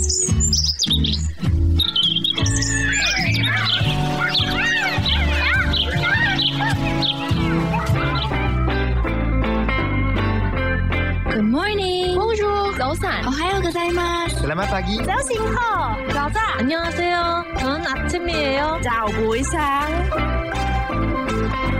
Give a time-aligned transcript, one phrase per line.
[11.44, 12.16] morning.
[12.16, 13.26] Bonjour.早安.
[13.26, 14.40] 오하요 고자이마스.
[14.40, 14.96] Selamat pagi.
[15.04, 15.94] 早醒好.
[16.08, 16.40] 가자.
[16.56, 17.44] 안녕하세요.
[17.58, 18.80] 저는 아침이에요.
[18.82, 19.86] 早不一下.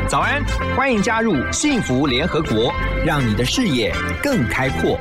[0.06, 0.44] 早安，
[0.76, 2.74] 欢迎加入幸福联合国，
[3.06, 3.90] 让你的视野
[4.22, 4.98] 更开阔。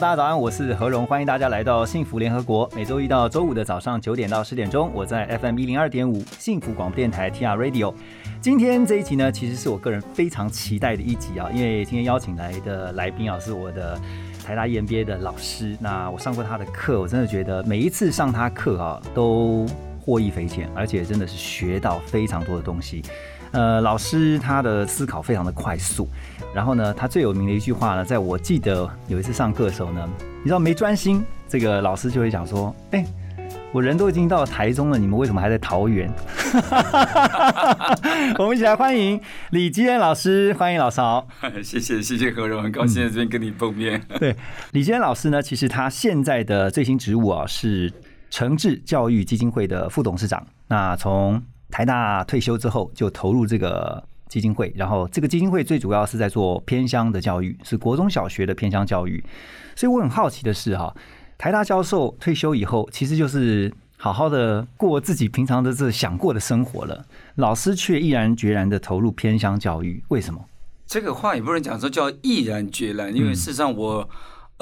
[0.00, 2.68] 大家早安，我是何荣，欢迎大家来到幸福联合国。
[2.74, 7.94] 每周一到周五的早上九点到十点钟，我在 FM 一零二点五幸福广播电台 TR Radio。
[8.40, 13.96] 今天这一集呢，其实是我个人非常期待的一集啊，因为今天邀请来的来宾啊，是我的
[14.44, 15.76] 台大 EMBA 的老师。
[15.80, 19.64] 那我上过他的课，我真的觉得每一次上他课啊，都
[20.04, 23.00] 获益匪浅，而且真的是学到非常多的东西。
[23.54, 26.08] 呃，老师他的思考非常的快速，
[26.52, 30.08] 然后呢，他最有名的一句话呢，在我记得有一次上课的时候呢，
[30.42, 33.06] 你知道没专心，这个老师就会讲说，哎、
[33.72, 36.10] 我人都已经到台中了，你们为什么还在桃园？
[38.38, 39.20] 我们一起来欢迎
[39.50, 41.28] 李基恩老师，欢迎老师好。
[41.62, 44.02] 谢谢谢谢何荣，很高兴在这边跟你碰面。
[44.18, 44.34] 对，
[44.72, 47.92] 李坚老师呢，其实他现在的最新职务啊是
[48.30, 50.44] 诚志教育基金会的副董事长。
[50.66, 51.40] 那从
[51.74, 59.20] 台大退休之后，就投入这个基金会，然后这个基金会最主要是在做偏乡的教育，是国中小学的偏乡教育。
[59.74, 60.94] 所以我很好奇的是哈，
[61.36, 67.04] 台大教授退休以后，其实就是好好的过自己平常的这想过的生活了，
[67.34, 70.40] 老师却毅然决然的投入偏乡教育，为什么？
[70.86, 74.08] 这个话也不能讲说叫毅然决然，因为事实上我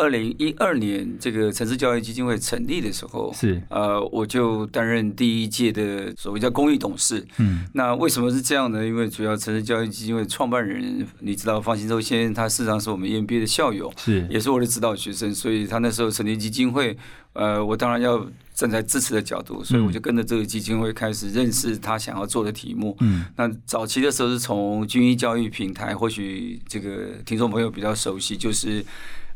[0.03, 7.25] 二零一二年这个城市教育基金会成立的时候，是呃，我就担任第一届的所谓叫公益董事。
[7.39, 8.85] 嗯，那为什么是这样呢？
[8.85, 16.97] 因为主要城市教育基金会创办人，你知道方兴洲先生，他事实上是我们 EMBA 的校友，是也是我的指导学生，所以他那时候成立基金会，
[17.35, 22.97] 呃，我当然要站在支持的角度，所以我就跟着这个基金会开始认识他想要做的题目。
[23.01, 28.85] 嗯，那早期的时候是从军医教育平台，或许这个听众朋友比较熟悉，就是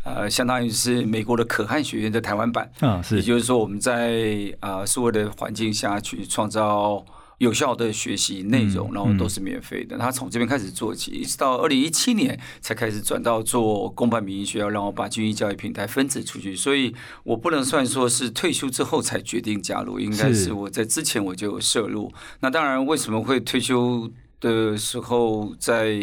[0.07, 2.71] 呃，相当于是美国的可汗学院的台湾版。
[2.81, 7.05] 嗯是也就是说，我们在啊所有的环境下去创造
[7.39, 9.99] 有效的学习内容，嗯然后都是免费的。
[9.99, 16.55] 他从这边开始做起，一直到二零一七年才开始转到做公办民营学校，然后把军医教育平台分支出去。
[16.55, 22.13] 所以我不能算说是退休之后才决定加入，应该是是我在之前我就有涉入。
[22.41, 24.09] 那当然，为什么会退休？
[24.39, 25.99] 的时候，在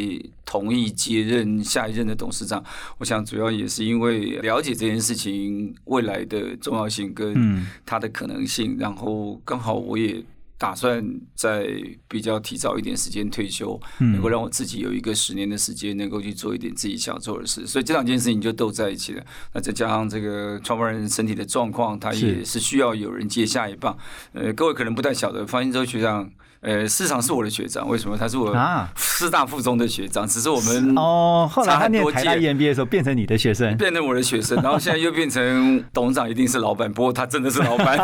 [0.53, 2.63] 同意接任下一任的董事长，
[2.99, 10.23] 我想主要也是因为了解这件事情未来的重要性跟嗯它的可能性，然后刚好我也
[10.59, 11.03] 打算
[11.33, 11.67] 在
[12.07, 19.25] 比较提早一点时间退休，嗯能够让我自己有一个十年的时间，能够去做一点自己想做的事，所以这两件事情就都在一起了。
[19.53, 23.97] 那再加上这个创办人身体的状况，他也是需要有人接下一棒。
[24.33, 26.29] 呃，各位可能不太晓得，方兴洲学长。
[26.63, 28.17] 呃，市场是我的学长，为什么？
[28.17, 36.91] 他是我啊师大附中的学长，只是我们哦，后来他念台大届 EMBA 的时候变成你的学生，变成我的学生，然后现在又变成董事长，一定是老板。
[36.91, 37.97] 不过他真的是老板，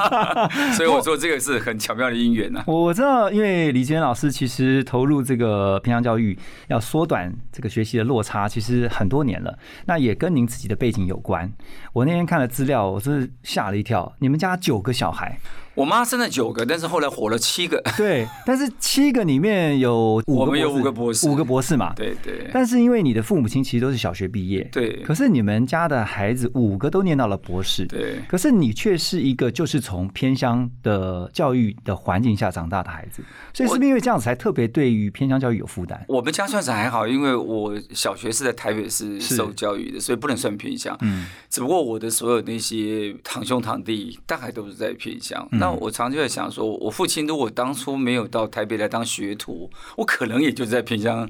[0.76, 6.38] 所以我说这个是很巧妙的因缘呐、我知道，因为李坚老师其实投入这个偏乡教育，
[6.68, 9.58] 要缩短这个学习的落差，其实很多年了。
[9.86, 11.50] 那也跟您自己的背景有关。
[11.94, 14.12] 我那天看了资料，我真是吓了一跳。
[14.18, 15.38] 你们家九个小孩，
[15.74, 17.82] 我妈生了九个，但是后来活了七个。
[17.96, 21.92] 对，但是七个里面有五个我们有五个博士五个博士嘛。
[21.96, 35.98] 对对但是因为你的父母亲其实都是小学毕业，对可是你们家的孩子五个都念到了博士，对，可是你却是一个就是从偏乡的教育的环境下长大的孩子，所以是不是因为这样子才特别对于偏乡教育有负担？
[36.06, 40.96] 我们家算是还好，因为我小学是在台北市受教育的，所以不能算偏乡。
[41.00, 45.46] 嗯，只不过我的所有那些堂兄堂弟大概都是在偏乡。
[45.50, 51.28] 嗯那我常就在想说，我父亲如果当初没有到台北来当学徒，我可能也就在萍乡。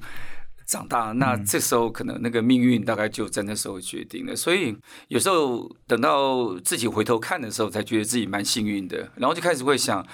[0.67, 4.35] 长大，那嗯这时候可能那个命运大概就在那时候决定了。
[4.35, 4.75] 所以
[5.09, 10.05] 有时候等到自己回头看的时候，才觉得自己蛮幸运的，然后就开始会想，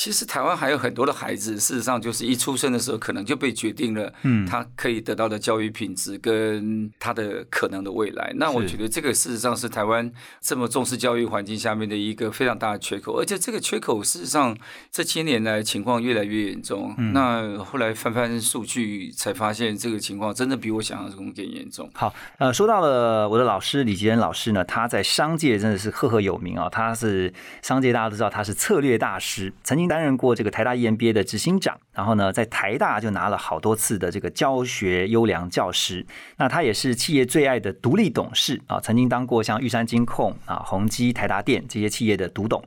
[0.00, 8.32] 其实台湾还有很多的孩子，事实上就是一出生的时候，可能就被决定了，嗯他可以得到的教育品质跟他的可能的未来。
[8.36, 10.10] 那我觉得这个事实上是台湾
[10.40, 14.56] 这么重视教育环境下面的一个非常大的缺口，而且这个缺口事实上
[14.90, 16.94] 这些年来情况越来越严重。
[16.96, 21.90] 嗯那后来翻翻数据，才发现这个情况真的比我想象中更严重。
[21.92, 27.30] 好，呃，说到了我的老师李杰恩老师呢，他在商界真的是赫赫有名啊、他是
[27.60, 36.06] 商界大家都知道他是策略大师，曾经担任过这个台大 EMBA 的执行长，然后呢，在台大就拿了好多次的这个教学优良教师。
[36.36, 42.62] 那他也是企业最爱的独立董事啊，曾经当过像玉山金控啊、宏基、台达电这些企业的独董。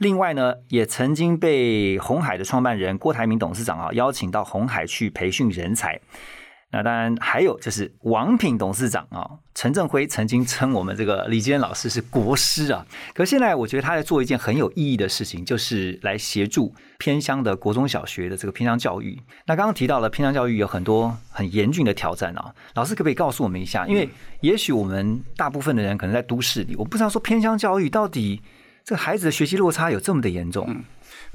[0.00, 5.98] 另外呢，也曾经被红海的创办人郭台铭董事长啊邀请到红海去培训人才。
[6.72, 12.84] 那当然还有就是王品董事长啊，陈正辉曾经称我们这个李坚老师是国师啊。
[13.14, 19.18] 可现在我觉得他在做一件很有意义的事情，就是来协助偏乡的国中小学的这个偏乡教育。
[19.46, 23.86] 那刚刚提到了偏乡教育有很多很严峻的挑战啊，老师可不可以告诉我们一下？
[23.86, 24.08] 因为
[24.40, 28.42] 也许我们大部分的人可能在都市里，我不知道说偏乡教育到底
[28.84, 30.84] 这个孩子的学习落差有这么的严重。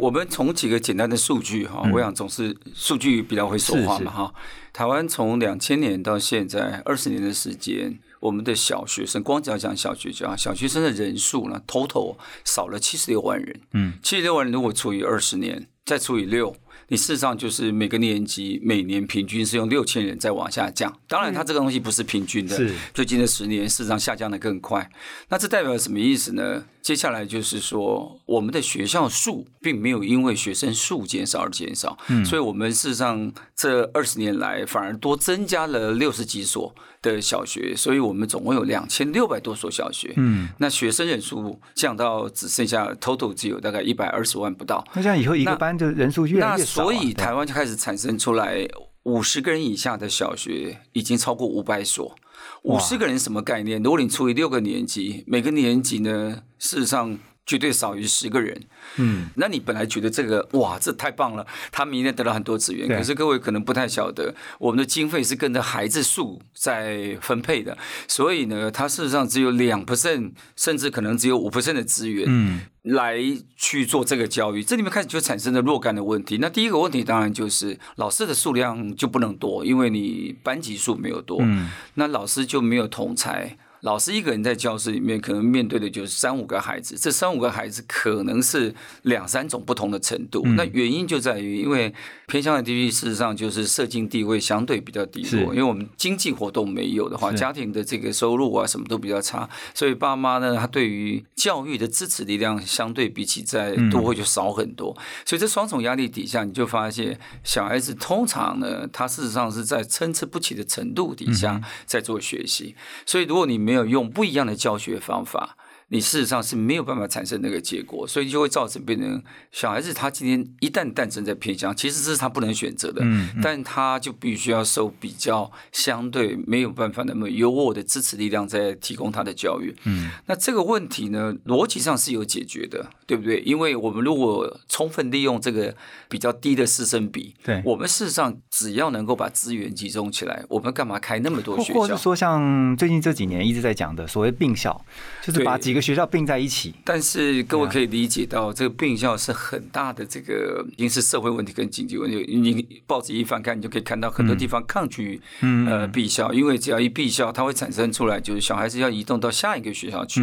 [0.01, 4.33] 我们从几个简单的数据哈，我想总是数据比较会说话嘛哈。
[4.74, 13.62] 台湾从两千年到现在二十年的时间，我们的小学生光只要讲小学教小学生的人数呢，total 少了七十六万人。
[13.74, 16.56] 嗯，七十六万人如果除以二十年，再除以六。
[16.88, 22.59] 你事实上就是每个年级每年平均是用六千人在往下降，当然它这个东西不是平均的，
[22.94, 24.92] 最近的十年事实上下降的更快。
[25.30, 26.65] 那这代表什么意思呢？
[26.81, 40.13] 接下来就是说，我们的学校数并没有因为学生数减少而减少，所以我们事实上这二十年来反而多增加了六十几所的小学，所以我们总共有两千六百多所小学。
[40.18, 44.84] 嗯，那学生人数降到只剩下 total 只有大概一百二十万不到。
[44.94, 48.68] 那这样以后一个班的人数越来越少，所以台湾就开始产生出来
[49.03, 52.15] 五十个人以下的小学已经超过五百所。
[52.63, 53.81] 五十个人什么概念？
[53.81, 57.18] 如果你除以六个年级，每个年级呢，事实上
[57.51, 58.57] 绝对少于十个人。
[58.95, 62.88] 嗯，那你本来觉得这个哇，这太棒了，他明年得到很多资源。
[62.88, 67.77] 可是各位可能不太晓得，我们的经费是跟着孩子数在分配的，
[68.07, 72.25] 所以呢，它事实上只有两 percent，甚至可能只有五 percent 的资源。
[72.30, 72.62] 嗯。
[72.83, 73.19] 来
[73.56, 76.39] 去做这个教育，这里面开始就产生了若干的问题。
[76.42, 83.56] 那第一个问题当然就是老师的数量就不能多，因为你班级数没有多，嗯那老师就没有同才。
[83.81, 88.74] 老师一个人在教室里面，可能面对的就是三五个孩子，这三五个孩子可能是
[89.04, 90.44] 两三种不同的程度。
[90.56, 91.94] 那原因就在于，因为
[92.28, 104.95] 偏向的地区，事实上就是社经地位相对比较低落，因为我们经济活动没有的话，家庭的这个收入啊什么都比较差，所以爸妈呢，他对于教育的支持力量相对比起在都会就少很多。
[105.25, 112.75] 所以这双重压力底下，你就发现小孩子通常呢，他事实上是在参差不齐的程度底下在做学习。
[113.07, 115.56] 所以如果你没没有用不一样的教学方法。
[115.94, 119.22] 你事实上是没有办法产生那个结果，所以就会造成变成
[119.52, 133.42] 小孩子他今天一旦诞生在偏乡，其实这是他不能选择的，嗯，但他就必须要受比较相对没有办法那么优渥的支持力量在提供他的教育，嗯，那这个问题呢，逻辑上是有解决的，对不对？
[133.42, 135.76] 因为我们如果充分利用这个
[136.08, 141.80] 比较低的师生比，对，我们事实上只要能够把资源集中起来，我们干嘛开那么多学校？
[141.82, 144.82] 或者说像最近这几年一直在讲的所谓并校，
[145.22, 145.81] 就是把几个。
[145.81, 152.18] 学校并在一起，但是各位可以理解到，这个并校是很大的，这个已经是社会问题跟经济问题。
[152.38, 160.22] 你报纸一翻开，你就可以看到很多地方抗拒呃闭校，因为只要一闭校，它会产生出来就是小孩子要移动到下一个学校去，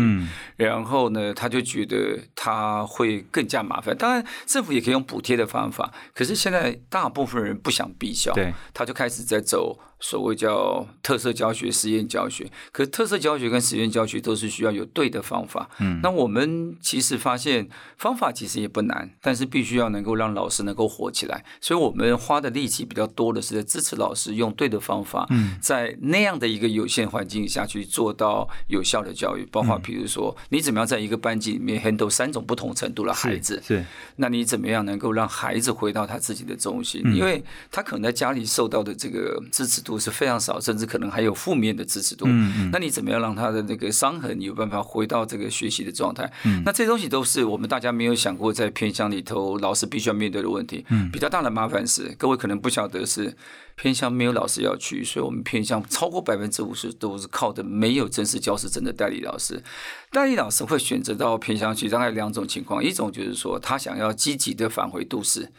[0.56, 3.96] 然后呢，他就觉得他会更加麻烦。
[3.96, 9.78] 当然，政府也可以用补贴的方法，可是现在大部分人不想闭校，对，他就开始在走。
[10.00, 15.69] 所谓叫特色教学、实验教学，可特色教学跟实验教学都是需要有对的方法。
[15.81, 21.45] 嗯，那我们其实发现方法其实也不难，但是必须要能够让老师能够活起来。
[21.61, 29.45] 所以我们花的力气比较多的是在支持老师用对的方法，嗯在那样的一个有限环境下去做到有效的教育。
[29.50, 33.61] 包括比如说，你怎么样在一个班级里面 handle 三种不同程度的孩子？
[33.67, 33.85] 是，
[34.17, 37.02] 那你怎么样能够让孩子回到他自己的中心？
[37.12, 39.83] 因为他可能在家里受到的这个支持。
[39.88, 42.26] 度是非常少，甚至可能还有负面的支持度。
[42.28, 46.30] 嗯那你怎么样让他的那个伤痕有办法回到这个学习的状态？
[46.45, 50.85] 嗯，那这些东西都是我们大家没有想过在偏乡里头老师必须要面对的问题。
[50.90, 53.35] 嗯，比较大的麻烦是，各位可能不晓得是
[53.76, 59.62] 偏乡没有老师要去，所以我们偏乡超过百分之五十都是靠的没有正式教师证的代理老师。
[60.11, 65.50] 代理老师会选择到偏乡去，大概两种情况，一种就是说他想要积极的返回都市。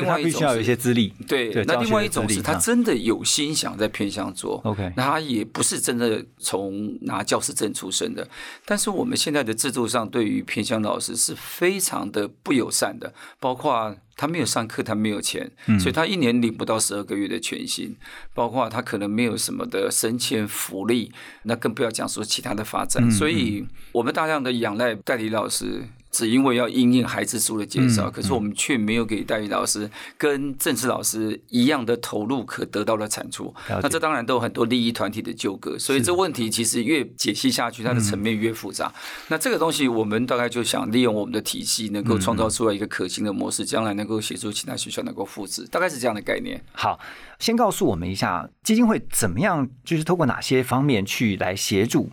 [0.00, 8.28] 另外一种要有一些资历，对，那另外一种是他真的有心想在偏向做，OK，那他也不是真的从拿教师证出身的，
[8.64, 17.96] 但是我们现在的制度上对于偏向老师是非常的不友善的，包括他没有上课，他没有钱，所以他一年领不到十二个月的全薪，
[18.34, 21.12] 包括他可能没有什么的升迁福利，
[21.42, 25.84] 那更不要讲说其他的发展，所以我们大量的仰赖代理老师。
[26.16, 33.54] 只因为要因应孩子书的介绍，嗯可是我们却没有给代理老师跟正式老师一样的投入可得到的产出。
[33.68, 38.90] 那这当然都有很多利益团体的纠葛，所以这问题其实越解析下去，它的层面越复杂。
[39.28, 46.58] 那这个东西，我们大概就想利用我们的体系，能够创造出来一个可行的模式，将来能够协助其他学校能够复制，大概是这样的概念。
[46.72, 46.98] 好，
[47.38, 52.08] 先告诉我们一下基金会怎么样，就是透过哪些方面去来协助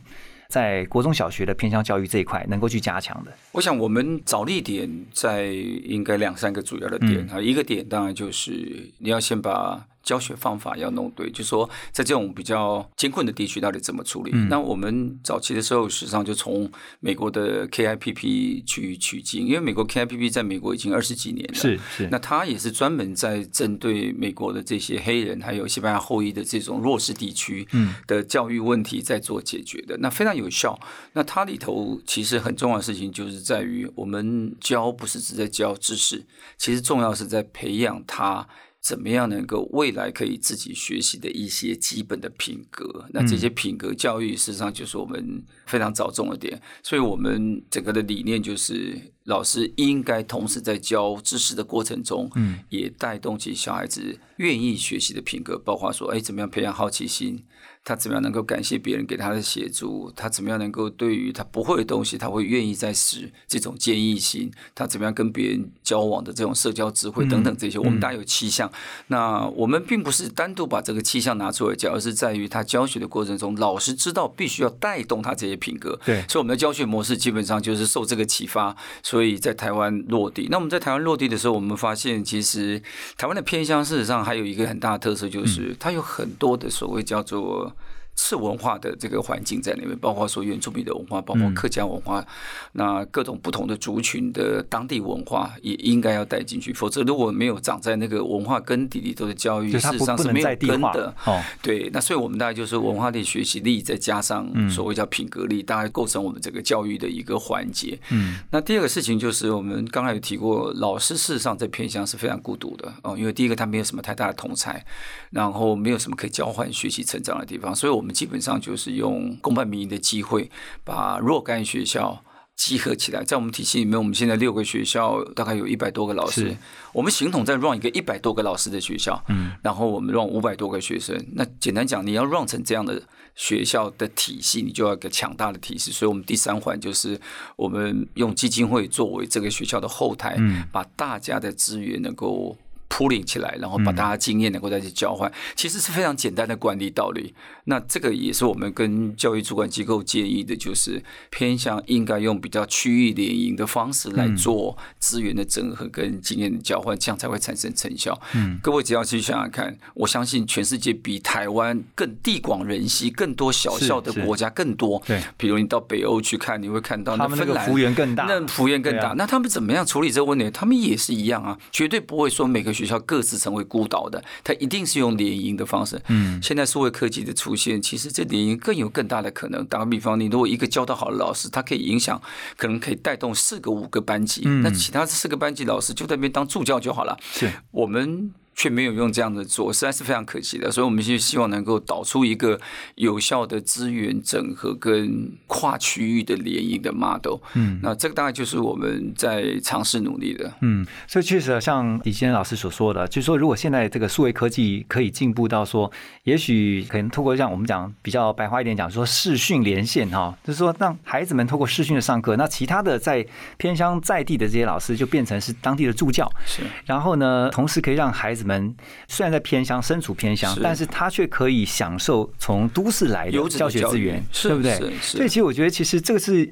[0.53, 3.33] 在国中小学的偏向教育这一块能够去加强的。
[3.53, 8.51] 我想我们着力点在应该两三个主要的点啊，一个点当然就是
[8.99, 14.31] 你要先把教学方法要弄对，就说在这种比较艰困的地区到底怎么处理。
[14.49, 16.69] 那我们早期的时候，实际上就从
[16.99, 27.65] 美国的 KIPP 去取经，因为美国 KIPP 在美国已经二十几年了，是是那他也是专门在针对美国的这些黑人还有西班牙后裔的这种弱势地区
[28.05, 30.77] 的教育问题在做解决的，那非常有效。
[31.13, 36.25] 那它里头其实很重要的事情就是在于我们教不是只在教知识，
[36.57, 38.45] 其实重要是在培养他。
[38.83, 43.05] 怎么样能够未来可以自己学习的一些基本的品格？
[43.13, 46.61] 那这些品格教育事实上就是我们非常着重的点。
[46.83, 57.45] 所以我们整个的理念就是，老师应该同时在教知识的过程中，嗯，也带动起小孩子愿意学习的品格，包括说，哎，怎么样培养好奇心？
[57.85, 60.09] 他怎么样能够感谢别人给他的协助？
[60.15, 64.49] 他怎么样能够对于他不会的东西，他会愿意再使这种建议心？
[64.73, 68.71] 他怎么样跟别人交往的这种社交智慧等等这些，我们大家有七项。
[69.07, 75.99] 那我们并不是单独把这个七项拿出来讲，而是在于他教学的过程中，老师知道必须要带动他这些品格。
[76.05, 78.73] 对所以我们的教学模式基本上就是受这个启发，
[79.03, 80.47] 所以在台湾落地。
[80.49, 82.81] 那我们在台湾落地的时候，我们发现其实
[83.17, 87.72] 台湾的偏乡事实上还有一个很大的特色，就是它有很多的所谓叫做。
[88.15, 92.25] 次文化的这个环境在里面，包括说原住民的文化，包括客家文化，
[92.73, 101.13] 那各种不同的族群的当地文化也应该要带进去，否则如果没有长在那个文化根底里头的教育，事实上是没有根的。
[101.25, 107.99] 哦，对，那所以我们大概就是文化力、学习力，再加上所谓叫品格力，大概构成我们整个教育的一个环节。
[108.11, 114.85] 嗯，那第二个事情就是我们刚才有提过，老师事实上在偏乡是非常孤独的哦，因为第一个他没有什么太大的同才，
[115.31, 120.51] 然后没有什么可以交换学习成长的地方，所以我们基本上就是用公办民营的机会，
[120.83, 122.23] 把若干学校。
[122.55, 126.55] 集合起来，在我们体系里面，我们现在六个学校，大概有一百多个老师。
[126.93, 131.19] 我们形同在 run 一个一百多个老师的学校，嗯，然后我们 run 五百多个学生。
[131.33, 133.01] 那简单讲，你要 run 成这样的
[133.33, 135.91] 学校的体系，你就要一个强大的体系。
[135.91, 137.19] 所以，我们第三环就是
[137.55, 142.55] 我们用基金会作为这个学校的后台，嗯把大家的资源能够。
[142.93, 147.33] 铺领起来，然后把大家经验能够再去交换，其实是非常简单的管理道理。
[147.63, 158.15] 那这个也是我们跟教育主管机构建议的，就是偏向应该用比较区域联营的方式来做资源的整合跟经验的交换，这样才会产生成效。
[158.35, 165.01] 嗯，各位只要去想想看，我相信全世界比台湾更地广人稀、更多小校的国家更多。
[165.07, 169.09] 对，比如你到北欧去看，你会看到他们那个芬兰幅员更大，那幅员更大。
[169.09, 170.51] 啊那他们怎么样处理这个问题？
[170.51, 176.01] 他们也是一样啊，绝对不会说每个学校各自成为孤岛的，他一定是用联营的方式。
[176.07, 179.65] 嗯，现在数位科技的出现，其实这联营更有更大的可能。
[179.67, 182.21] 打个比方，你如果一个教的好的老师，他可以影响，
[182.57, 187.17] 可能可以带动四个、五个班级，那其他四个班级老师就在那边当助教就好了。
[187.21, 190.71] 是我们却没有用这样的做，实在是非常可惜的。
[190.71, 192.59] 所以，我们就希望能够导出一个
[192.95, 197.39] 有效的资源整合跟跨区域的联营的 model。
[197.53, 200.51] 嗯，那这个大概就是我们在尝试努力的。
[200.61, 205.91] 嗯，所以确实像李先生老师所说的，就是说，如果现在这个数位科技可以进步到说，
[206.23, 213.25] 也许可能透过像我们讲比较白话一点讲，说视讯连线哈，就是说让孩子们透过视讯的上课，那其他的在
[213.57, 218.75] 偏乡在地的这些老师就变成是当地的助教，是然后呢，同时可以让孩子们
[219.07, 226.49] 虽然在偏乡身处偏乡，但是他却可以享受从都市来的教学资源，对不对所以其实我觉得，其实这个是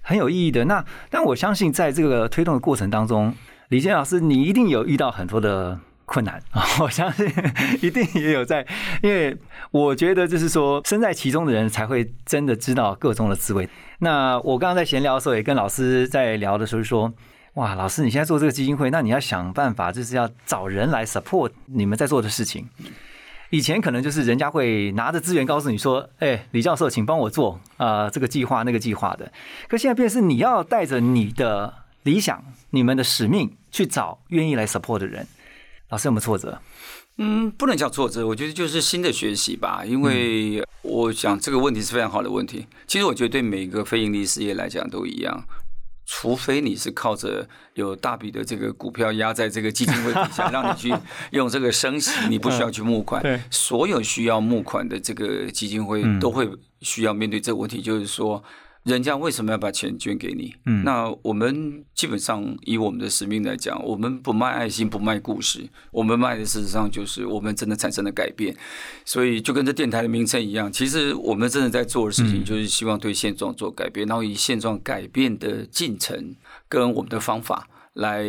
[0.00, 0.64] 很有意义的。
[0.64, 3.34] 那但我相信，在这个推动的过程当中，
[3.68, 6.64] 李健老师，你一定有遇到很多的困难啊！
[6.80, 7.26] 我相信
[7.80, 8.66] 一定也有在，
[9.02, 9.36] 因为
[9.70, 13.68] 我觉得就是说，身在其中的人才会真的知道各中的滋味。
[13.98, 17.12] 那我刚刚在闲聊的时候，也跟老师在聊的时候说。
[17.54, 22.66] 哇，老师，你现在做这个基金会，那你要想办法，就是要找人来 support 你们在做的事情。
[23.50, 29.30] 以前可能就是人家会拿着资源告诉你说：“哎，李教授，请帮我做啊、呃这个计划那个计划的。”
[29.68, 35.26] 可现在变成是你要带着你的理想、你们的使命去找愿意来 support 的人。
[35.90, 36.58] 老师有没有挫折？
[37.18, 39.84] 嗯，不能叫挫折，我觉得就是新的学习吧。
[39.84, 42.66] 因为我想这个问题是非常好的问题。
[42.86, 45.44] 其实我觉得对每个非营利事业来讲都一样。
[46.04, 50.94] 除非你是靠着有大笔的这个股票压在这个基金会底下，让你去
[51.32, 53.22] 用这个升息，你不需要去募款。
[53.22, 56.48] 对所有需要募款的这个基金会嗯都会
[56.80, 58.42] 需要面对这个问题，就是说。
[58.84, 60.54] 人家为什么要把钱捐给你？
[60.66, 68.56] 嗯那我们基本上以我们的使命来讲，我们不卖爱心，不卖故事，我们卖的事实上就是我们真的产生了改变。
[69.04, 76.34] 所以就跟这电台的名称一样，其实我们真的在做的事嗯情就是希望对现状做改变，然后以现状改变的进程
[76.68, 78.24] 跟我们的方法来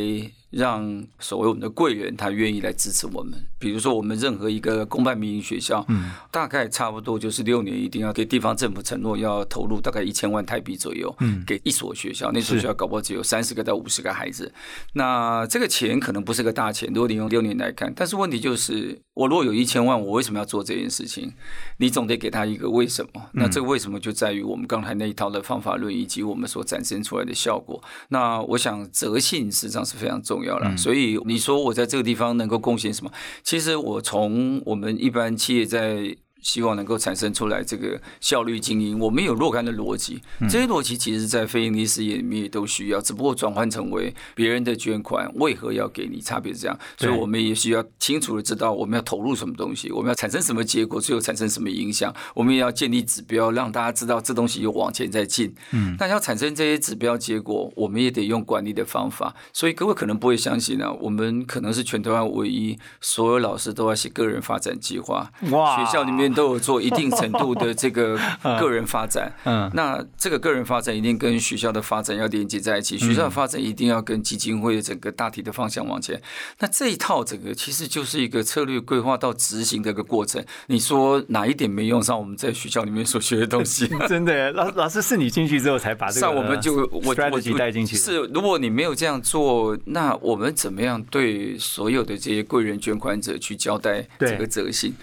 [0.53, 3.33] 让所谓我们的贵人他愿意来支持我们。
[3.57, 14.53] 比如说，我们任何一个公办民营学校，嗯大概差不多就是六年一定要给地方政府承诺要投入大概一千万台币左右，嗯给一所学校，那所学校搞不好只有三十个到五十个孩子。
[14.93, 21.31] 那这个钱可能不是个大钱，如果你用六年来看，但是问题就是，我如果有一千万，我为什么要做这件事情？
[21.77, 23.21] 你总得给他一个为什么。
[23.33, 27.81] 那这个为什么就在于我们刚才那一套的方法论，以及我们所展现出来的效果。
[28.09, 30.75] 那我想择性实际上是非常重要了。
[30.77, 33.11] 所以你说我在这个地方能够贡献什么？
[33.43, 36.15] 其实我从我们一般企业在。
[36.43, 55.55] 希望能够产生出来这个效率经营，我们有若干的逻辑，这些逻辑其实，在非营利事业里面也都需要，只不过转换成为别人的捐款为何要给你，差别是这样，所以我们也需要清楚的知道我们要投入什么东西，我们要产生什么结果，最后产生什么影响，我们也要建立指标，让大家知道这东西有往前在进。
[55.71, 59.35] 嗯，但要产生这些指标结果，我们也得用管理的方法。
[59.53, 65.73] 所以各位可能不会相信啊，我们可能是全台湾唯一所有老师都要写个人发展计划，哇。
[65.73, 68.17] 学校里面都有做一定程度的这个
[68.59, 69.31] 个人发展。
[69.45, 76.21] 嗯那这个个人发展一定跟学校的发展要连接在一起，学校的发展一定要跟基金会的整个大体的方向往前。
[76.59, 80.43] 那这一套整个其实就是一个策略规划到执行的一个过程。
[80.67, 83.87] 你说哪一点没用上我们在学校里面所学的东西？
[84.07, 94.93] 真的，老老师是你进去之后才把这个上我们 就我我带进去，是，如果你没有这样做，那我们怎么样对所有的这些贵人捐款者去交代对这个责信？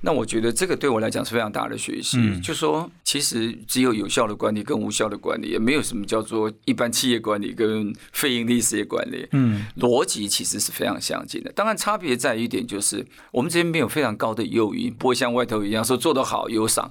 [0.00, 2.16] 那我觉得这个对我来讲是非常大的学习。
[2.18, 9.26] 嗯就说其实只有有效的管理跟无效的管理，也没有什么叫做一般企业管理跟非盈利事业管理。
[9.32, 11.52] 嗯，逻辑其实是非常相近的。
[11.52, 16.90] 当然，差别在于一点就是，我们这边没有非常高的诱因，不会像外头一样说做得好有赏。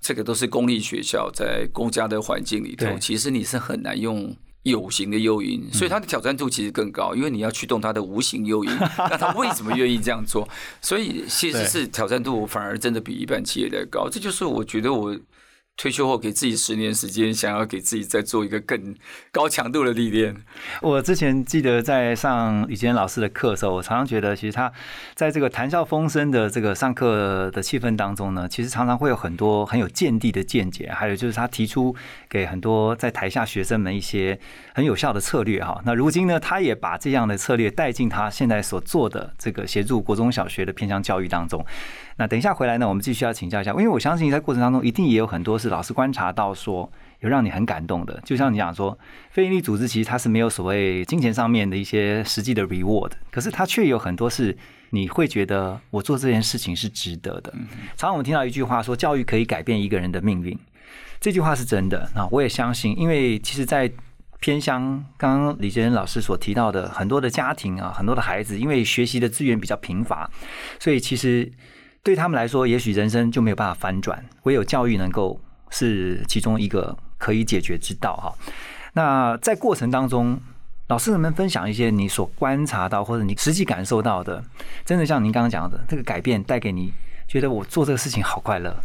[0.00, 4.36] 这个都是公立学校在公家的环境里头，其实你是很难用。
[4.64, 8.70] 有形的诱因，所以它的挑战度其实更高，因为你要驱动它的无形诱因。
[8.98, 10.48] 那他为什么愿意这样做？
[10.80, 14.08] 所以其实是挑战度反而真的比一般企业来高。
[14.10, 15.14] 这就是我觉得我
[15.76, 18.94] 退休后给自己十年时间，想要给自己再做一个更
[19.32, 20.34] 高强度的历练。
[20.80, 24.72] 我之前记得在上李坚老师的课的时候，我常常觉得，其实他
[25.14, 31.94] 在这个谈笑风生的这个上课的气氛当中呢，其实常常会有很多很有见地的见解，还有就是他提出
[32.30, 34.38] 给很多在台下学生们一些
[34.74, 35.82] 很有效的策略哈。
[35.84, 41.66] 那如今呢，他也把这样的策略带进他现在所做的这个协助国中小学的偏向教育当中。
[42.16, 48.96] 那等一下回来呢，我们继续要请教一下，因为我相信在过程当中一定也有很多是老师观察到说有让你很感动的，就像你讲说，
[49.30, 54.56] 非营利组织其实它是没有所谓金钱上面的一些实际的 reward，可是它却有很多是
[54.90, 57.52] 你会觉得我做这件事情是值得的。
[57.96, 60.56] 常常我们听到一句话说，教育可以改变一个人的命运，
[61.20, 62.08] 这句话是真的。
[62.14, 63.90] 那我也相信，因为其实，在
[64.38, 70.30] 偏乡，刚刚李杰仁老师所提到的很多的家庭啊，很多的孩子，因为学习的资源比较贫乏，
[70.78, 71.50] 所以其实
[72.04, 75.40] 对他们来说，也许人生就没有办法翻转，唯有教育能够
[75.70, 78.30] 是其中一个可以解决之道哈。
[78.92, 80.38] 那在过程当中，
[80.88, 84.44] 老师能不能分享一些你所观察到或者你实际感受到的，
[84.84, 86.92] 真的像您刚刚讲的，这个改变带给你
[87.26, 88.76] 觉得我做这个事情好快乐？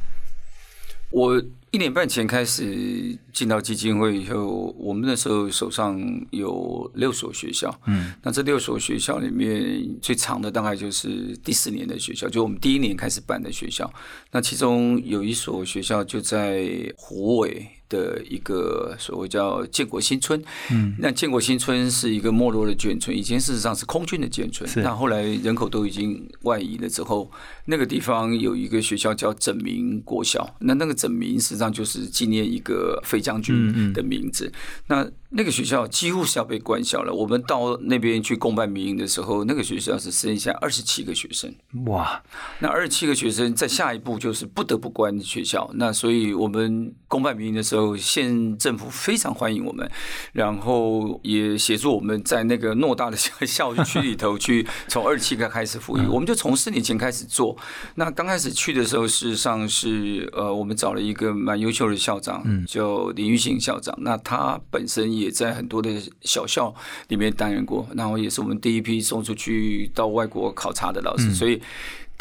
[1.11, 1.41] 我
[1.71, 5.99] 一年半前开始进到基金会以后，我们那时候手上
[6.31, 13.91] 有六所学校，嗯，那这六所学校里面最长的大概就是第四年的学校，就我们第一年开始办的学校。
[14.31, 20.41] 那其中有一所学校就在湖尾的一个所谓叫建国新村，
[20.71, 24.81] 嗯，那建国新村是一个没落的眷村，以前事实上是空军的眷村，是。
[24.81, 27.29] 那后来人口都已经外移了之后，
[27.69, 34.51] 那个地方有一个学校叫整民国小，那那个整民实际上就是纪念一个飞将军的名字。
[34.87, 37.13] 那那个学校几乎是要被关校了。
[37.13, 41.53] 我们到那边去公办民营的时候，那个学校只剩下二十七个学生。
[41.85, 42.23] 哇，
[42.57, 45.69] 那二十七个学生，在下一步就是不得不关学校。
[45.75, 49.87] 那所以我们公办民营的时候，县政府非常欢迎我们，
[50.33, 56.01] 然后也协助我们在那个偌大的 校区里头去从二十七个开始服役。
[56.07, 57.55] 我们就从四年前开始做。
[57.95, 63.93] 那刚开始去的时候，事实上是呃，我们找了一个蛮优秀的校长，叫林玉兴校长。
[64.01, 65.89] 那他本身也在很多的
[66.21, 66.73] 小校
[67.07, 71.61] 里面担任过，然后也是我们第一批送出去到外国考察的老师，所以。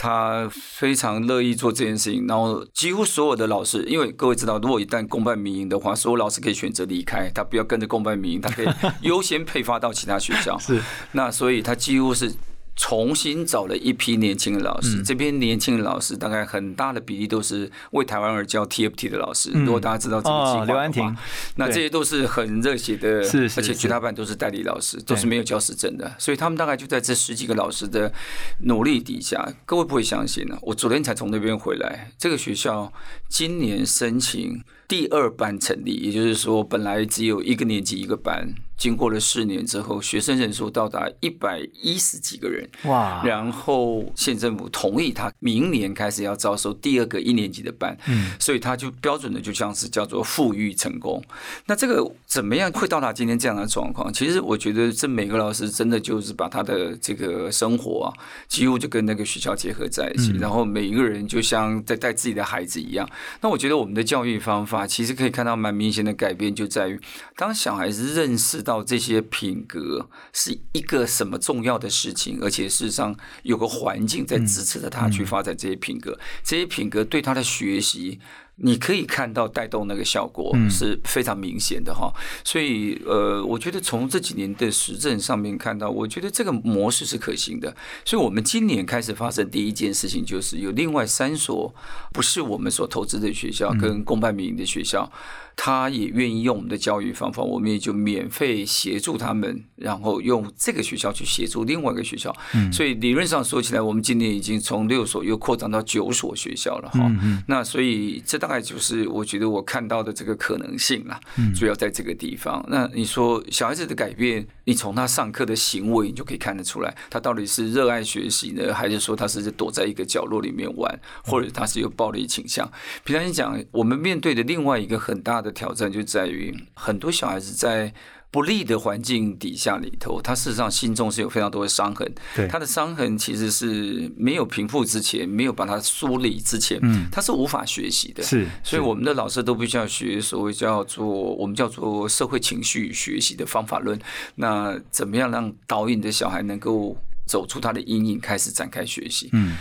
[0.01, 8.69] 他非常乐意做这件事情，然后几乎所有的老师，因为各位知道，如果一旦公办民营的话，所有老师可以选择离开，他不要跟着公办民营，他可以
[9.03, 10.57] 优先配发到其他学校。
[10.57, 12.33] 是，那所以他几乎是。
[12.79, 19.51] 重新找了一批年轻的老师，这边年轻的老师大概很大的比例都是为台湾而教 TFT 的老师。
[19.51, 21.17] 如果大家知道这个计划的话，
[21.57, 23.09] 那这些都是很热血的，
[23.57, 26.15] 而且绝大部分都是代理老师，都是没有教师证的。
[26.19, 28.13] 所以他们大概就在这十几个老师的
[28.61, 30.57] 努力底下，各位不会相信呢。
[30.63, 32.93] 我昨天才从那边回来，这个学校
[33.29, 38.49] 今年申请第二班成立，也就是说，本来只有一个年级一个班。
[38.79, 42.65] 经过了四年之后，学生人数到达一百一十几个人。
[42.85, 43.21] 哇！
[43.25, 47.99] 然后县政府同意他明年开始要招收第二个一年级的班。
[48.07, 51.21] 嗯，所以他就标准的就像是叫做富裕成功。
[51.67, 54.13] 那这个怎么样会到达今天这样的状况？
[54.13, 58.15] 其实我觉得这每个老师真的就是把他的这个生活啊，
[58.47, 60.31] 几乎就跟那个学校结合在一起。
[60.39, 63.11] 然后每一个人就像在带自己的孩子一样。
[63.41, 67.01] 那我觉得我们的教育方法其实可以看到蛮明显的改变，就在于
[67.35, 68.59] 当小孩子认识。
[68.69, 78.21] 到这些品格是一个什么重要的事情，而且事实上有个环境在支持着他去发展这些品格，这些品格对他的学习。
[78.61, 87.73] 你可以看到带动那个效果是非常明显的哈，所以呃，我觉得从这几年的实证上面看到，我觉得这个模式是可行的。
[88.05, 91.73] 所以，我们今年开始发生第一件事情，就是有另外三所
[92.13, 95.09] 不是我们所投资的学校跟公办民营的学校，
[95.55, 102.35] 他也愿意用我们的教育方法，我们也就免费协助他们，然后用这个学校去协助另外一个学校。
[102.73, 107.09] 所以理论上说起来，我们今年已经从六所又扩张到九所学校了哈。
[107.47, 108.48] 那所以这大。
[108.49, 111.21] 大概就是我觉得我看到的这个可能性啦，
[111.55, 112.65] 主要在这个地方。
[112.71, 122.67] 那你说小孩子的改变，你从他上课的行为，你就可以看得出来，他到底是热爱学习呢，还是说他是躲在一个角落里面玩，或者他是有暴力倾向？
[123.05, 127.93] 平常你讲，我们面对的另外一个很大的挑战，就在于很多小孩子在。
[128.31, 132.07] 不利的环境底下里头，他事实上心中是有非常多的伤痕。
[132.37, 138.23] 对，他的伤痕其实是没有平复之前，没有把它梳理之前，嗯，他是无法学习的。
[138.23, 143.99] 是，所以我们的老师都必须要学所谓叫做我们叫做社会情绪学习的方法论。
[144.35, 149.31] 那怎么样让导引的小孩能够走出他的阴影，开始展开学习？
[149.33, 149.57] 嗯。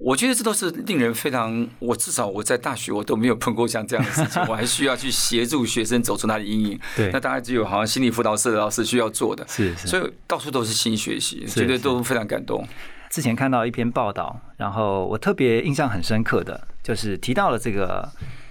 [0.00, 6.80] 我觉得这都是令人非常，我至少我在大学我都没有碰过像这样的事情， 我还需要去协助学生走出他的阴影。
[6.96, 9.46] 对，那大概只有好像心理辅导室的老师需要做的。
[9.46, 9.86] 是是。
[9.86, 12.66] 所以到处都是新学习，觉得都非常感动。
[13.10, 18.08] 之前看到一篇报道，然后我特别印象很深刻的就是提到了这个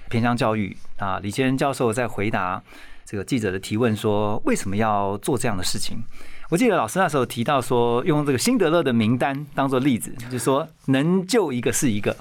[0.09, 2.61] 偏向教育啊，李坚教授在回答
[3.05, 6.03] 这个记者的提问说，为什么要做这样的事情？
[6.49, 12.15] 我记得老师那时候提到说，用这个辛德勒的名单当做例子， 就是说能救一个是一个。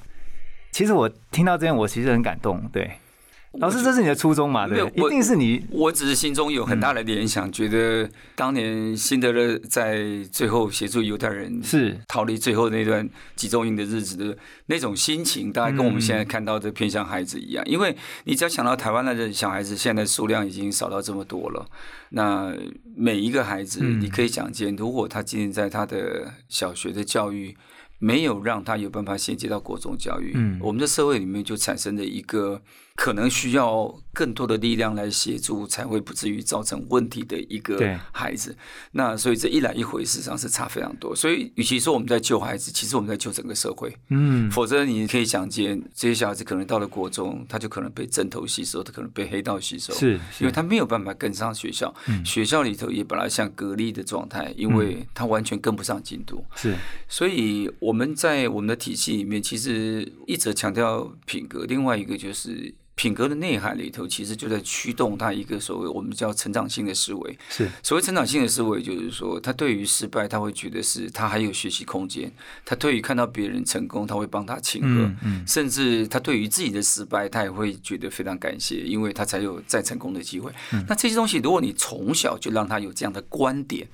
[0.70, 2.90] 其实我听到这样，我其实很感动，对。
[3.52, 4.68] 老师，这是你的初衷嘛？
[4.68, 5.64] 对，一定是你。
[5.70, 17.64] 我只是心中有很大的联想，觉得当年辛德勒在最后协助犹太人是逃离最后那段集中营的日子的那种心情，大概跟我们现在看到的偏向孩子一样。
[17.66, 21.66] 因为你只要想到台湾的小孩子现在数量已经少到这么多了，
[22.10, 22.54] 那
[22.94, 27.56] 每一个孩子，你可以想见，如果他今天在他的小学的教育。
[28.00, 32.62] 没有让他有办法衔接到国中教育，嗯，我们的社会里面就产生了一个
[33.00, 37.78] 可能需要更多的力量来协助，才会不至于造成问题的一个
[38.10, 38.56] 孩子。
[38.90, 41.14] 那所以这一来一回，事实上是差非常多。
[41.14, 43.96] 所以，与其说我们在救孩子，其实我们在救整个社会。
[44.08, 51.94] 嗯，否则你可以想见，这些小孩子可能到了国中，他就可能被针头吸收，他可能被黑道吸收，是因为他没有办法跟上学校。
[52.24, 56.44] 学校里头也本来像隔离的状态，因为他完全跟不上进度。
[56.56, 56.74] 是，
[57.08, 57.70] 所以。
[57.80, 61.64] 我们在我们的体系里面，其实一直强调品格。
[61.66, 67.38] 另外一个就是品格的内涵里头，其实就在驱动他一个所谓我们叫成长性的思维。
[67.48, 72.28] 是所谓成长性的思维，就是说他对于失败，他会觉得是他还有学习空间；
[72.64, 75.08] 他对于看到别人成功，他会帮他庆贺。
[75.22, 80.50] 嗯，甚至他对于自己的失败，他也会觉得非常感谢，因为他才有再成功的机会。
[80.88, 83.86] 那这些东西，如果你从小就让他有这样的观点。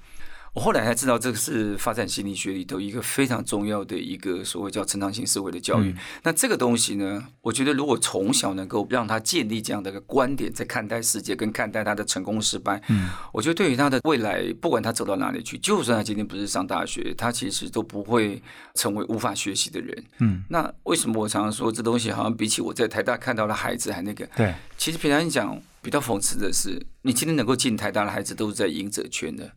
[0.54, 5.92] 我后来才知道，这个是发展心理学里头一个非常重要的一个所谓叫成长性思维的教育。
[6.22, 18.40] 那这个东西呢，我觉得如果从小能够让他建立这样的一个观点，在看待世界跟看待他的成功失败，嗯，我觉得对于他的未来，不管他走到哪里去，就算他今天不是上大学，他其实都不会
[18.74, 20.04] 成为无法学习的人。
[20.20, 24.24] 嗯，那为什么我常常说这东西好像比起我在台大看到的孩子还那个？
[24.36, 25.60] 对，其实平常讲。
[25.84, 29.52] 比较讽刺的是，你今天能够进台大的孩子都是在赢者圈的，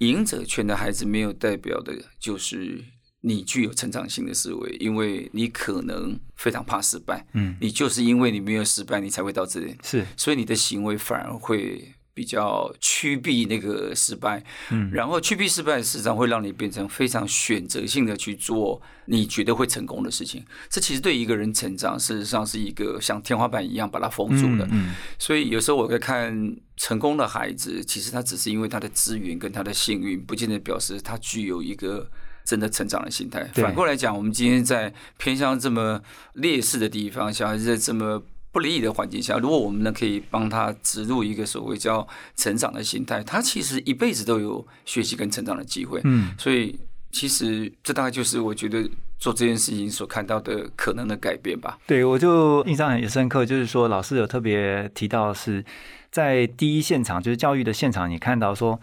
[0.00, 2.84] 赢者圈的孩子没有代表的就是
[3.22, 10.06] 你具有成长性的思维，因为你可能非常怕失败，嗯，你就是因为你没有失败，你才会到这里，是。
[10.16, 20.44] 所以你的行为反而会比较趋避那个失败，嗯然后趋避失败，事实上会让你变成非常选择性的去做你觉得会成功的事情。
[20.68, 24.68] 这其实对一个人成长，事实上是一个像天花板一样把它封住的。
[24.70, 32.10] 嗯所以有时候我会看成功的孩子，其实他只是因为他的资源跟他的幸运，不见得表示他具有一个。
[32.42, 33.44] 真的成长的心态。
[33.54, 36.00] 反过来讲，我们今天在偏向这么
[36.32, 38.20] 劣势的地方，小孩子在这么
[38.52, 46.00] 不利益的环境下，如果我们呢可以帮他植入一个所谓叫成长的心态，他其实一辈子都有学习跟成长的机会。
[46.04, 46.78] 嗯，所以
[47.12, 51.78] 其实这大概就是我觉得做这件事情所看到的可能的改变吧。
[51.86, 55.64] 对，我就印象很深刻，就是说老师有特别提到是
[56.10, 58.80] 在第一现场，就是教育的现场，你看到说。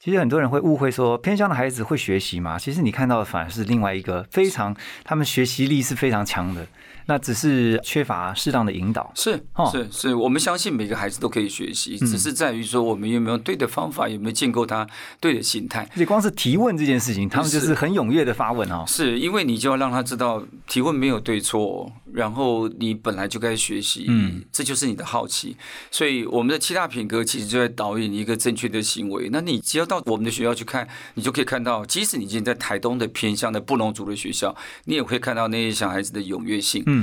[0.00, 6.64] 其实很多人会误会说偏乡的孩子会学习嘛，其实你看到的反而是另外一个非常，他们学习力是非常强的，
[7.08, 9.10] 那只是缺乏适当的引导。
[9.14, 14.86] 是哦是是，我们相信每个孩子都可以学习，只是在于说我们有没有对的方法，有没有建构他
[15.18, 15.88] 对的心态。
[15.92, 18.84] 而且光是提问这件事情，他们就是很踊跃的发问哦。
[18.86, 25.56] 是因为你就要让他知道提问没有对错，然后你本来就该学习，嗯，这就是你的好奇。
[25.90, 29.30] 所以我们的七大品格其实就在导引一个正确的行为。
[29.32, 36.82] 那你只要到我们的学校去看，你就可以看到，即使你今天在台东的偏向的布农族的学校，你也会看到那些小孩子的踊跃性。
[36.86, 36.97] 嗯，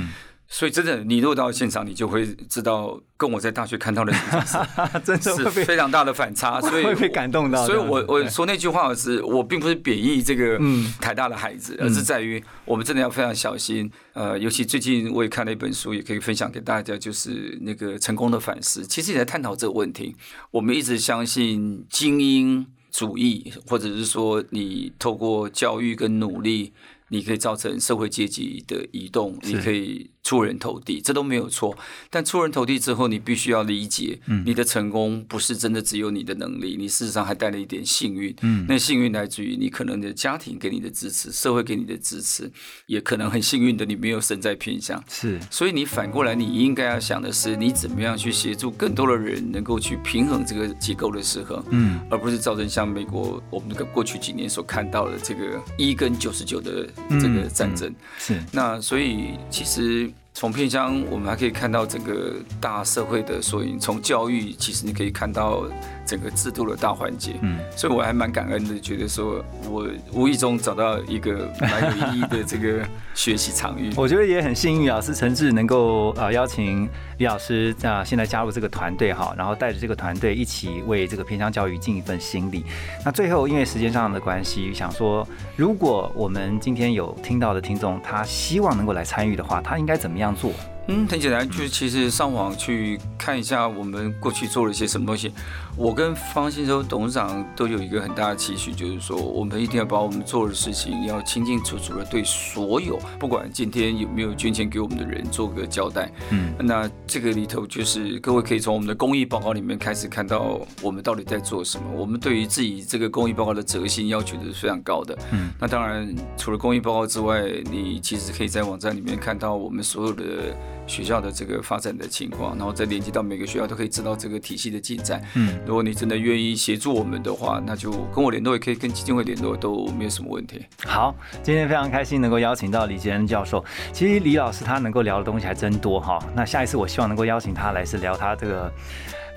[0.48, 4.14] 所以真的，你如果到现场，你就会知道，跟我在大学看到的
[5.04, 13.92] 真的是非常大的反差，所以会被感动到所以我我说那句话是，我并不是贬义这个嗯台大的孩子，而是在于我们真的要非常小心。
[14.14, 18.86] 呃，尤其最近我也看了一本书，也可以分享给大家，就是那个成功的反思。
[18.86, 20.16] 其实也在探讨这个问题。
[20.52, 26.72] 我们一直相信精英主义，或者是说你透过教育跟努力。
[27.10, 31.78] 你可以造成社会阶级的移动，你可以出人头地，这都没有错。
[32.10, 38.36] 但出人头地之后，你必须要理解，你的成功不是真的只有你的能力，你事实上还带了一点幸运。
[38.42, 42.52] 嗯那幸运来自于你可能的家庭给你的支持，社会给你的支持，
[42.88, 45.02] 也可能很幸运的你没有身在偏向。
[45.08, 56.90] 是所以你反过来，你应该要想的是，你怎么样去协助更多的人能够去平衡这个结构的失衡，嗯，而不是造成像美国我们那个过去几年所看到的这个一跟九十九的
[57.22, 57.94] 这个战争。
[58.18, 63.80] 是那所以其实从片乡，我们还可以看到整个大社会的缩影。
[63.80, 65.64] 从教育，其实你可以看到
[66.06, 67.40] 整个制度的大环节。
[67.42, 73.90] 嗯，所以我还蛮感恩的，觉得说我无意中找到一个蛮有意义的这个学习场域。
[73.96, 76.86] 我觉得也很幸运啊，是陈志能够呃邀请
[77.18, 82.66] 李老师啊现在加入这个团队哈，然后带着这个团队一起为这个偏乡教育尽一份心力。
[83.06, 90.75] 那最后因为时间上的关系，想说如果我们今天有听到的听众，他希望能够来参与的话，他应该怎么样这样做。
[90.88, 95.32] 嗯，很简单，就是其实上网去看一下我们过去做了一些什么东西。
[95.78, 106.10] 我跟方信洲董事长都有一个很大的期许，就是说我们一定要把我们做的事情要清清楚楚的对所有，不管今天有没有捐钱给我们的人做个交代。
[106.30, 111.86] 嗯，那这个里头就是各位可以从我们的公益报告里面开始看到我们到底在做什么。
[111.94, 115.18] 我们对于自己这个公益报告的责心要求的是非常高的。
[115.32, 120.56] 嗯，那当然除了公益报告之外，你其实可以在网站里面看到我们所有的
[120.88, 125.22] 学校的这个发展的情况，然后再连接到每个学校都可以知道这个体系的进展。
[125.36, 130.66] 嗯，如果你真的愿意协助我们的话，那就跟我联络，也可以跟基金会联络，都没有什么问题。
[130.86, 133.64] 好，今天非常开心能够邀请到李杰恩教授。
[133.92, 136.20] 其实李老师他能够聊的东西还真多哈。
[136.36, 138.72] 那下一次我希望能够邀请他来是聊他这个。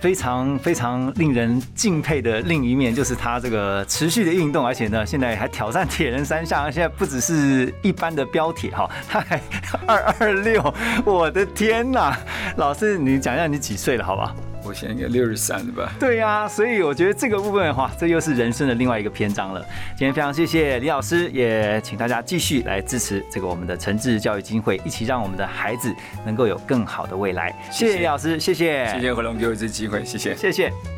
[0.01, 9.41] 非常非常令人敬佩的另一面，就是他这个持续的运动，而且呢，现在还挑战铁人三项，现在不只是一般的标铁哈，他还
[9.87, 12.17] 二二六，我的天呐！
[12.57, 14.35] 老师，你讲一下你几岁了，好不好？
[14.69, 15.91] 我现在应该六十三了吧？
[15.99, 19.65] 对呀、所以我觉得这个部分的话，这又是人生的另外一个篇章了。
[19.97, 25.95] 今天非常谢谢李老师，也请大家继续来支持这个我们的诚志教育基金会，一起让我们的孩子
[26.27, 27.55] 能够有更好的未来。
[27.71, 30.37] 谢谢李老师，谢谢，谢谢何龙给我一次机会，谢谢。
[30.37, 30.98] 谢谢。